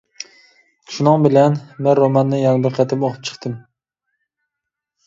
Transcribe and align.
شۇنىڭ 0.95 1.27
بىلەن 1.27 1.59
مەن 1.87 1.99
روماننى 2.01 2.41
يەنە 2.43 2.65
بىر 2.67 2.79
قېتىم 2.81 3.07
ئوقۇپ 3.09 3.31
چىقتىم. 3.31 3.61